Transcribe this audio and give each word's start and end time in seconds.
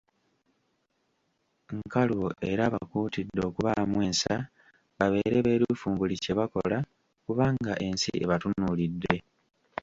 Nkalubo 1.77 2.27
era 2.51 2.61
abakuutidde 2.65 3.39
okubaamu 3.49 3.97
ensa, 4.07 4.35
babeere 4.97 5.37
beerufu 5.45 5.83
mu 5.91 5.97
buli 5.99 6.15
kye 6.23 6.33
bakola 6.39 6.77
kubanga 7.25 7.73
ensi 7.87 8.09
ebatunuulidde. 8.23 9.15